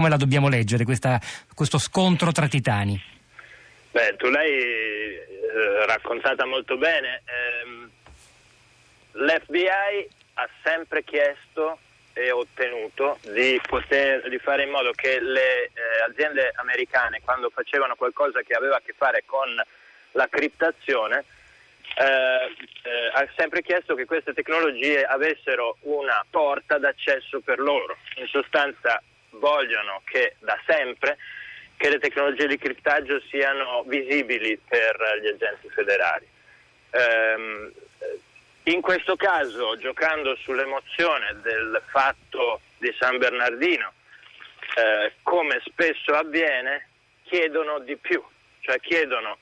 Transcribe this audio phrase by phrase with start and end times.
[0.00, 1.20] Come la dobbiamo leggere questa,
[1.54, 2.98] questo scontro tra titani?
[3.90, 7.20] Beh, tu l'hai eh, raccontata molto bene.
[7.26, 7.88] Eh,
[9.12, 11.80] L'FBI ha sempre chiesto
[12.14, 15.70] e ottenuto di, poter, di fare in modo che le eh,
[16.08, 19.54] aziende americane, quando facevano qualcosa che aveva a che fare con
[20.12, 21.24] la criptazione,
[21.98, 27.98] eh, ha sempre chiesto che queste tecnologie avessero una porta d'accesso per loro.
[28.14, 29.02] In sostanza
[29.32, 31.16] vogliono che da sempre
[31.76, 36.28] che le tecnologie di criptaggio siano visibili per gli agenti federali.
[36.90, 37.72] Um,
[38.64, 43.92] in questo caso, giocando sull'emozione del fatto di San Bernardino,
[44.76, 46.88] eh, come spesso avviene,
[47.24, 48.22] chiedono di più,
[48.60, 49.38] cioè chiedono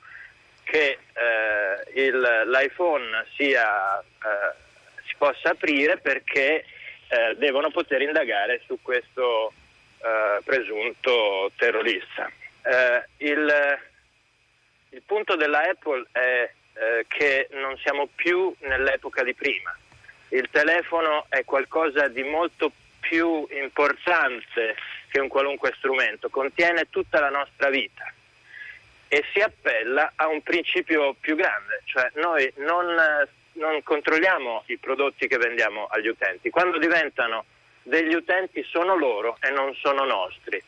[0.63, 4.55] che eh, il, l'iPhone sia, eh,
[5.05, 6.63] si possa aprire perché
[7.09, 9.51] eh, devono poter indagare su questo
[10.01, 12.31] eh, presunto terrorista.
[12.63, 13.79] Eh, il,
[14.89, 19.75] il, punto della Apple è eh, che non siamo più nell'epoca di prima.
[20.29, 24.75] Il telefono è qualcosa di molto più importante
[25.09, 28.13] che un qualunque strumento, contiene tutta la nostra vita
[29.07, 32.95] e si appella a un principio più grande, cioè noi non,
[33.53, 37.45] non controlliamo i prodotti che vendiamo agli utenti, quando diventano
[37.89, 40.61] degli utenti sono loro e non sono nostri.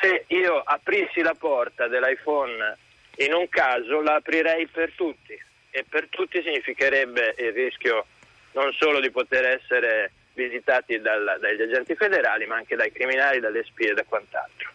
[0.00, 2.76] Se io aprissi la porta dell'iPhone
[3.16, 5.38] in un caso, la aprirei per tutti
[5.70, 8.06] e per tutti significherebbe il rischio
[8.52, 13.62] non solo di poter essere visitati dal, dagli agenti federali, ma anche dai criminali, dalle
[13.64, 14.70] spie e da quant'altro.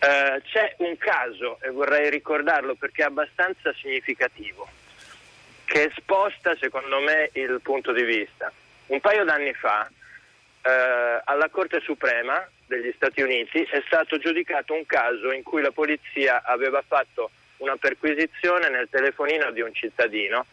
[0.00, 4.68] Uh, c'è un caso, e vorrei ricordarlo perché è abbastanza significativo,
[5.64, 8.52] che sposta secondo me il punto di vista.
[8.86, 9.90] Un paio d'anni fa
[10.62, 15.70] eh, alla Corte Suprema degli Stati Uniti è stato giudicato un caso in cui la
[15.70, 20.46] polizia aveva fatto una perquisizione nel telefonino di un cittadino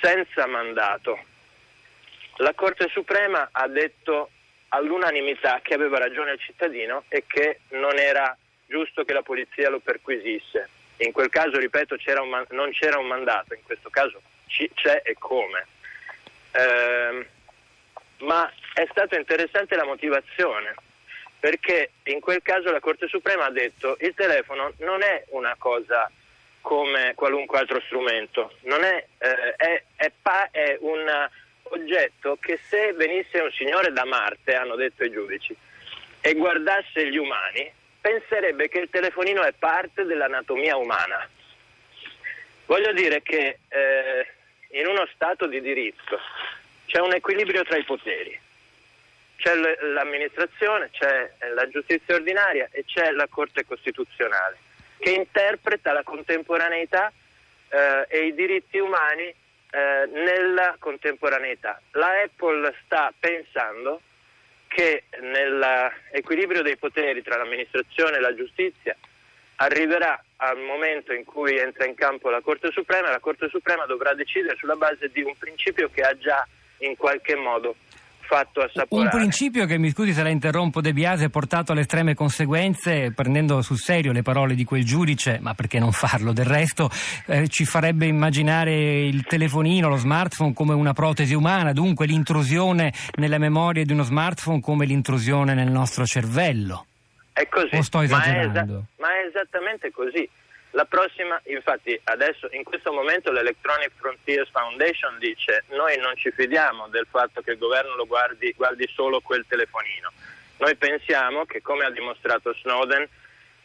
[0.00, 1.18] senza mandato.
[2.36, 4.30] La Corte Suprema ha detto
[4.68, 9.80] all'unanimità che aveva ragione il cittadino e che non era giusto che la polizia lo
[9.80, 10.68] perquisisse.
[10.98, 15.02] In quel caso, ripeto, c'era man- non c'era un mandato, in questo caso c- c'è
[15.04, 15.66] e come.
[16.52, 17.26] Eh,
[18.20, 20.74] ma è stata interessante la motivazione,
[21.38, 25.54] perché in quel caso la Corte Suprema ha detto che il telefono non è una
[25.58, 26.10] cosa
[26.60, 31.28] come qualunque altro strumento, è, eh, è, è, pa- è, un
[31.62, 35.56] oggetto che se venisse un signore da Marte, hanno detto i giudici,
[36.20, 41.26] e guardasse gli umani, penserebbe che il telefonino è parte dell'anatomia umana.
[42.66, 44.26] Voglio dire che eh,
[44.72, 46.18] in uno Stato di diritto
[46.90, 48.36] c'è un equilibrio tra i poteri.
[49.36, 54.58] C'è l'amministrazione, c'è la giustizia ordinaria e c'è la Corte Costituzionale
[54.98, 57.10] che interpreta la contemporaneità
[57.68, 61.80] eh, e i diritti umani eh, nella contemporaneità.
[61.92, 64.02] La Apple sta pensando
[64.66, 68.96] che nell'equilibrio dei poteri tra l'amministrazione e la giustizia
[69.56, 74.12] arriverà al momento in cui entra in campo la Corte Suprema la Corte Suprema dovrà
[74.12, 76.46] decidere sulla base di un principio che ha già
[76.80, 77.74] in qualche modo
[78.30, 79.08] fatto assaporare.
[79.08, 83.60] Un principio che, mi scusi se la interrompo, De Biase portato alle estreme conseguenze, prendendo
[83.60, 86.32] sul serio le parole di quel giudice, ma perché non farlo?
[86.32, 86.88] Del resto
[87.26, 93.38] eh, ci farebbe immaginare il telefonino, lo smartphone come una protesi umana, dunque l'intrusione nelle
[93.38, 96.86] memorie di uno smartphone come l'intrusione nel nostro cervello.
[97.32, 97.74] È così.
[97.74, 98.52] O sto esagerando?
[98.52, 100.28] Ma è, esa- ma è esattamente così.
[100.72, 106.86] La prossima, infatti adesso in questo momento l'Electronic Frontiers Foundation dice noi non ci fidiamo
[106.88, 110.12] del fatto che il governo lo guardi, guardi solo quel telefonino.
[110.58, 113.08] Noi pensiamo che come ha dimostrato Snowden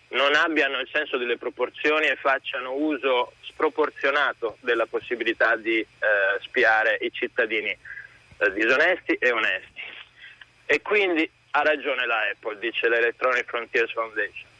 [0.09, 5.87] non abbiano il senso delle proporzioni e facciano uso sproporzionato della possibilità di eh,
[6.41, 9.81] spiare i cittadini eh, disonesti e onesti.
[10.65, 14.53] E quindi ha ragione la Apple, dice l'Electronic Frontiers Foundation.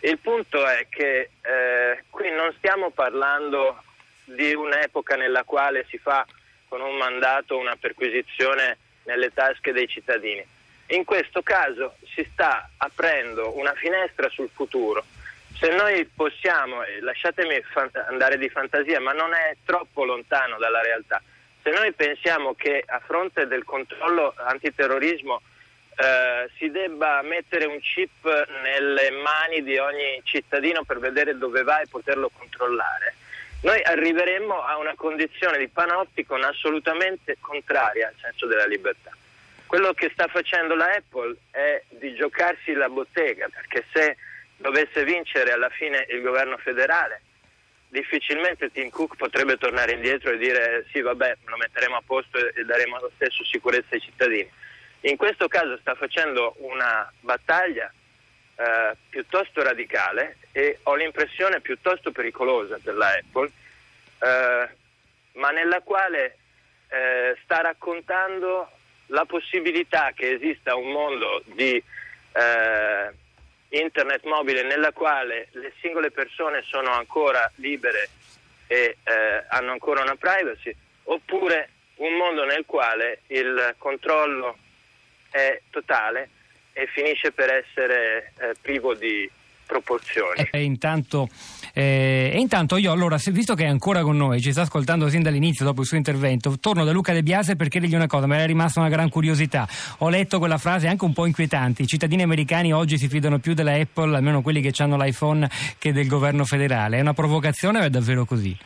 [0.00, 3.82] Il punto è che eh, qui non stiamo parlando
[4.24, 6.24] di un'epoca nella quale si fa
[6.68, 10.44] con un mandato una perquisizione nelle tasche dei cittadini.
[10.88, 15.04] In questo caso si sta aprendo una finestra sul futuro.
[15.58, 17.60] Se noi possiamo, lasciatemi
[18.08, 21.20] andare di fantasia, ma non è troppo lontano dalla realtà,
[21.62, 25.42] se noi pensiamo che a fronte del controllo antiterrorismo
[26.00, 28.24] eh, si debba mettere un chip
[28.62, 33.14] nelle mani di ogni cittadino per vedere dove va e poterlo controllare,
[33.62, 39.10] noi arriveremmo a una condizione di panopticon assolutamente contraria al senso della libertà.
[39.66, 44.16] Quello che sta facendo la Apple è di giocarsi la bottega, perché se
[44.56, 47.22] dovesse vincere alla fine il governo federale,
[47.88, 52.64] difficilmente Tim Cook potrebbe tornare indietro e dire sì vabbè lo metteremo a posto e
[52.64, 54.48] daremo lo stesso sicurezza ai cittadini.
[55.02, 57.92] In questo caso sta facendo una battaglia
[58.56, 63.50] eh, piuttosto radicale e ho l'impressione piuttosto pericolosa della Apple,
[64.20, 64.68] eh,
[65.34, 66.38] ma nella quale
[66.88, 68.68] eh, sta raccontando
[69.06, 71.80] la possibilità che esista un mondo di
[72.32, 73.12] eh,
[73.68, 78.08] internet mobile nella quale le singole persone sono ancora libere
[78.66, 80.74] e eh, hanno ancora una privacy,
[81.04, 84.56] oppure un mondo nel quale il controllo
[85.30, 86.28] è totale
[86.72, 89.28] e finisce per essere eh, privo di
[89.68, 90.48] proporzioni.
[90.50, 91.28] E intanto,
[91.74, 95.22] eh, e intanto io allora, visto che è ancora con noi, ci sta ascoltando sin
[95.22, 98.34] dall'inizio dopo il suo intervento, torno da Luca De Biase per chiedergli una cosa, mi
[98.34, 99.68] era rimasta una gran curiosità.
[99.98, 103.52] Ho letto quella frase anche un po' inquietante, i cittadini americani oggi si fidano più
[103.52, 105.48] della Apple, almeno quelli che hanno l'iPhone,
[105.78, 106.96] che del governo federale.
[106.96, 108.56] È una provocazione o è davvero così?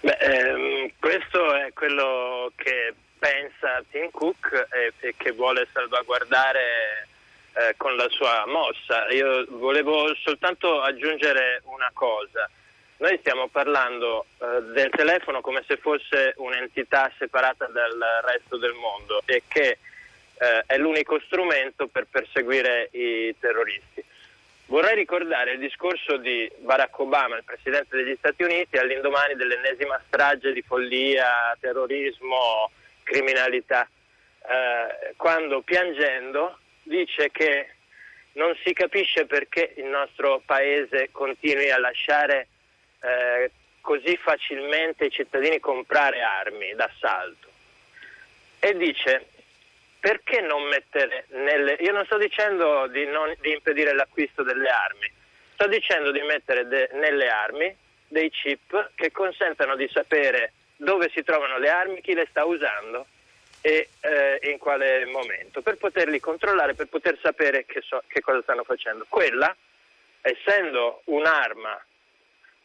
[0.00, 4.68] Beh, ehm, questo è quello che pensa Tim Cook
[5.00, 7.08] e, che vuole salvaguardare
[7.54, 9.08] eh, con la sua mossa.
[9.10, 12.48] Io volevo soltanto aggiungere una cosa.
[12.98, 19.22] Noi stiamo parlando eh, del telefono come se fosse un'entità separata dal resto del mondo
[19.24, 19.78] e che
[20.38, 24.04] eh, è l'unico strumento per perseguire i terroristi.
[24.66, 30.52] Vorrei ricordare il discorso di Barack Obama, il Presidente degli Stati Uniti, all'indomani dell'ennesima strage
[30.52, 32.70] di follia, terrorismo,
[33.08, 37.70] criminalità, eh, quando piangendo dice che
[38.32, 42.48] non si capisce perché il nostro paese continui a lasciare
[43.00, 43.50] eh,
[43.80, 47.48] così facilmente i cittadini comprare armi d'assalto.
[48.60, 49.26] E dice
[49.98, 51.76] perché non mettere nelle...
[51.80, 55.10] Io non sto dicendo di, non, di impedire l'acquisto delle armi,
[55.54, 57.74] sto dicendo di mettere de, nelle armi
[58.06, 63.06] dei chip che consentano di sapere dove si trovano le armi, chi le sta usando
[63.60, 68.40] e eh, in quale momento, per poterli controllare, per poter sapere che, so, che cosa
[68.42, 69.04] stanno facendo.
[69.08, 69.54] Quella,
[70.20, 71.84] essendo un'arma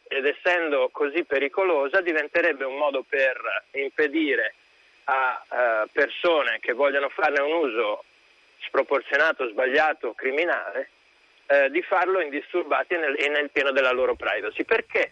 [0.06, 4.54] ed essendo così pericolosa, diventerebbe un modo per impedire
[5.04, 8.04] a uh, persone che vogliono farne un uso
[8.60, 10.90] sproporzionato, sbagliato, criminale,
[11.46, 14.62] uh, di farlo indisturbati e nel, e nel pieno della loro privacy.
[14.62, 15.10] Perché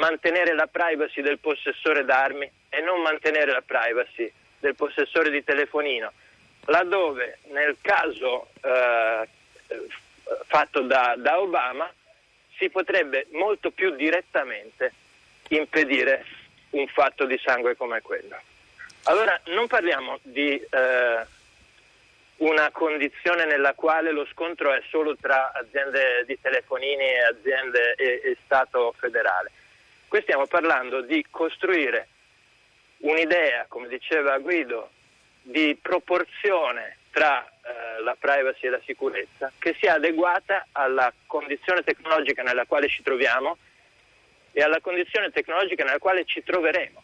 [0.00, 6.10] mantenere la privacy del possessore d'armi e non mantenere la privacy del possessore di telefonino,
[6.66, 9.28] laddove nel caso eh,
[10.46, 11.90] fatto da, da Obama
[12.56, 14.92] si potrebbe molto più direttamente
[15.48, 16.24] impedire
[16.70, 18.36] un fatto di sangue come quello.
[19.04, 21.26] Allora non parliamo di eh,
[22.36, 28.20] una condizione nella quale lo scontro è solo tra aziende di telefonini e aziende e,
[28.24, 29.50] e Stato federale.
[30.10, 32.08] Qui stiamo parlando di costruire
[33.02, 34.90] un'idea, come diceva Guido,
[35.40, 42.42] di proporzione tra eh, la privacy e la sicurezza che sia adeguata alla condizione tecnologica
[42.42, 43.56] nella quale ci troviamo
[44.50, 46.99] e alla condizione tecnologica nella quale ci troveremo.